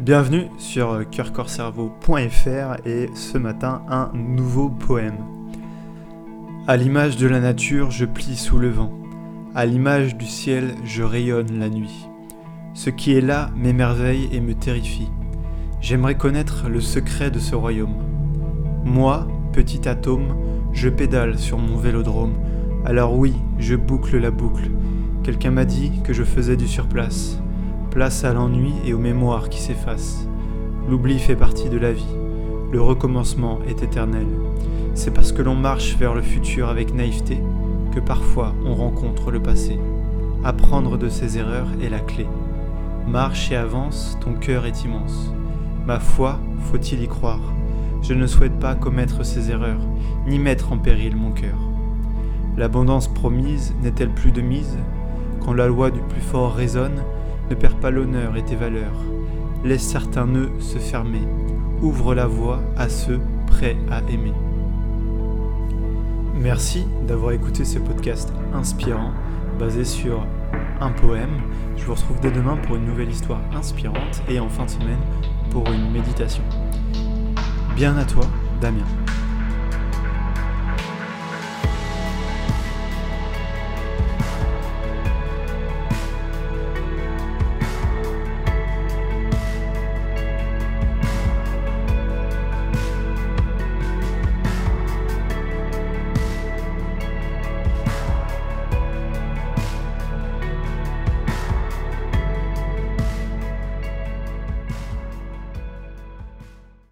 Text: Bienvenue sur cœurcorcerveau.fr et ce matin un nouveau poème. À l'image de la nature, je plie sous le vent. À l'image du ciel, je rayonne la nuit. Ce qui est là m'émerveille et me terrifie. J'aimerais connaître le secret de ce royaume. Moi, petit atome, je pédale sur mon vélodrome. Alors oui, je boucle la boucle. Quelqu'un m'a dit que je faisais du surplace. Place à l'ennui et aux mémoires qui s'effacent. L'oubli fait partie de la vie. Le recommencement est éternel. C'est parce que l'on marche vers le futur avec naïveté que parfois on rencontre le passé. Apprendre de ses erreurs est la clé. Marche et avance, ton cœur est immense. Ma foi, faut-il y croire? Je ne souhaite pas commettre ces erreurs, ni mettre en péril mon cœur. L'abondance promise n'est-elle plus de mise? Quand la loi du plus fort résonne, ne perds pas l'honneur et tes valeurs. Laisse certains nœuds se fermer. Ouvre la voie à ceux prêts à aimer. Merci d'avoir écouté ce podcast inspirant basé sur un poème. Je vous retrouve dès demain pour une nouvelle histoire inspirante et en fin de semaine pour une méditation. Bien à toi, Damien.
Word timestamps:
Bienvenue 0.00 0.48
sur 0.58 1.08
cœurcorcerveau.fr 1.08 2.84
et 2.84 3.10
ce 3.14 3.38
matin 3.38 3.82
un 3.88 4.10
nouveau 4.12 4.68
poème. 4.68 5.18
À 6.66 6.76
l'image 6.76 7.16
de 7.16 7.28
la 7.28 7.38
nature, 7.38 7.92
je 7.92 8.04
plie 8.04 8.36
sous 8.36 8.58
le 8.58 8.70
vent. 8.70 8.92
À 9.54 9.66
l'image 9.66 10.16
du 10.16 10.26
ciel, 10.26 10.74
je 10.84 11.04
rayonne 11.04 11.60
la 11.60 11.68
nuit. 11.68 12.08
Ce 12.74 12.90
qui 12.90 13.12
est 13.12 13.20
là 13.20 13.52
m'émerveille 13.54 14.28
et 14.32 14.40
me 14.40 14.54
terrifie. 14.54 15.10
J'aimerais 15.80 16.16
connaître 16.16 16.68
le 16.68 16.80
secret 16.80 17.30
de 17.30 17.38
ce 17.38 17.54
royaume. 17.54 18.02
Moi, 18.84 19.28
petit 19.52 19.88
atome, 19.88 20.34
je 20.72 20.88
pédale 20.88 21.38
sur 21.38 21.58
mon 21.58 21.76
vélodrome. 21.76 22.34
Alors 22.84 23.16
oui, 23.16 23.32
je 23.60 23.76
boucle 23.76 24.18
la 24.18 24.32
boucle. 24.32 24.72
Quelqu'un 25.22 25.52
m'a 25.52 25.64
dit 25.64 25.92
que 26.02 26.12
je 26.12 26.24
faisais 26.24 26.56
du 26.56 26.66
surplace. 26.66 27.38
Place 27.94 28.24
à 28.24 28.32
l'ennui 28.32 28.72
et 28.84 28.92
aux 28.92 28.98
mémoires 28.98 29.48
qui 29.48 29.62
s'effacent. 29.62 30.26
L'oubli 30.90 31.20
fait 31.20 31.36
partie 31.36 31.68
de 31.68 31.78
la 31.78 31.92
vie. 31.92 32.16
Le 32.72 32.82
recommencement 32.82 33.60
est 33.68 33.84
éternel. 33.84 34.26
C'est 34.94 35.14
parce 35.14 35.30
que 35.30 35.42
l'on 35.42 35.54
marche 35.54 35.96
vers 35.96 36.12
le 36.12 36.20
futur 36.20 36.68
avec 36.68 36.92
naïveté 36.92 37.38
que 37.94 38.00
parfois 38.00 38.52
on 38.66 38.74
rencontre 38.74 39.30
le 39.30 39.40
passé. 39.40 39.78
Apprendre 40.42 40.98
de 40.98 41.08
ses 41.08 41.38
erreurs 41.38 41.68
est 41.80 41.88
la 41.88 42.00
clé. 42.00 42.26
Marche 43.06 43.52
et 43.52 43.56
avance, 43.56 44.18
ton 44.20 44.32
cœur 44.32 44.66
est 44.66 44.82
immense. 44.82 45.32
Ma 45.86 46.00
foi, 46.00 46.40
faut-il 46.72 47.00
y 47.00 47.06
croire? 47.06 47.52
Je 48.02 48.14
ne 48.14 48.26
souhaite 48.26 48.58
pas 48.58 48.74
commettre 48.74 49.24
ces 49.24 49.52
erreurs, 49.52 49.86
ni 50.26 50.40
mettre 50.40 50.72
en 50.72 50.78
péril 50.78 51.14
mon 51.14 51.30
cœur. 51.30 51.58
L'abondance 52.56 53.06
promise 53.06 53.72
n'est-elle 53.84 54.10
plus 54.10 54.32
de 54.32 54.42
mise? 54.42 54.78
Quand 55.44 55.52
la 55.52 55.68
loi 55.68 55.92
du 55.92 56.00
plus 56.00 56.20
fort 56.20 56.54
résonne, 56.54 57.04
ne 57.50 57.54
perds 57.54 57.76
pas 57.76 57.90
l'honneur 57.90 58.36
et 58.36 58.44
tes 58.44 58.56
valeurs. 58.56 58.96
Laisse 59.64 59.82
certains 59.82 60.26
nœuds 60.26 60.52
se 60.60 60.78
fermer. 60.78 61.22
Ouvre 61.82 62.14
la 62.14 62.26
voie 62.26 62.60
à 62.76 62.88
ceux 62.88 63.20
prêts 63.46 63.76
à 63.90 64.00
aimer. 64.10 64.32
Merci 66.34 66.86
d'avoir 67.06 67.32
écouté 67.32 67.64
ce 67.64 67.78
podcast 67.78 68.32
inspirant 68.52 69.12
basé 69.58 69.84
sur 69.84 70.26
un 70.80 70.90
poème. 70.90 71.40
Je 71.76 71.84
vous 71.84 71.94
retrouve 71.94 72.20
dès 72.20 72.30
demain 72.30 72.56
pour 72.56 72.76
une 72.76 72.86
nouvelle 72.86 73.10
histoire 73.10 73.40
inspirante 73.54 74.22
et 74.28 74.40
en 74.40 74.48
fin 74.48 74.64
de 74.64 74.70
semaine 74.70 75.00
pour 75.50 75.70
une 75.70 75.90
méditation. 75.92 76.42
Bien 77.76 77.96
à 77.96 78.04
toi, 78.04 78.24
Damien. 78.60 79.03